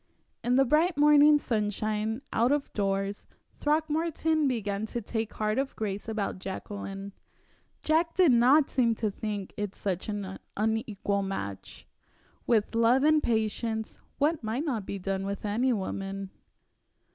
In 0.43 0.55
the 0.55 0.65
bright 0.65 0.97
morning 0.97 1.37
sunshine 1.37 2.23
out 2.33 2.51
of 2.51 2.73
doors 2.73 3.27
Throckmorton 3.53 4.47
began 4.47 4.87
to 4.87 4.99
take 4.99 5.33
heart 5.33 5.59
of 5.59 5.75
grace 5.75 6.09
about 6.09 6.39
Jacqueline. 6.39 7.13
Jack 7.83 8.15
did 8.15 8.31
not 8.31 8.71
seem 8.71 8.95
to 8.95 9.11
think 9.11 9.53
it 9.57 9.75
such 9.75 10.09
an 10.09 10.39
unequal 10.57 11.21
match. 11.21 11.85
With 12.47 12.73
love 12.73 13.03
and 13.03 13.21
patience 13.21 13.99
what 14.17 14.43
might 14.43 14.65
not 14.65 14.87
be 14.87 14.97
done 14.97 15.23
with 15.23 15.45
any 15.45 15.71
woman? 15.71 16.31